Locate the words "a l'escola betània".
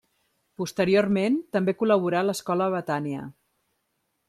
2.25-3.29